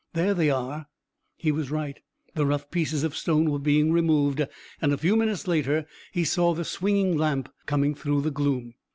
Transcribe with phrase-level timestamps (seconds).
[0.13, 0.87] There they are."
[1.37, 1.99] He was right,
[2.33, 4.43] the rough pieces of stone were being removed,
[4.81, 8.73] and a few minutes later he saw the swinging lamp coming through the gloom.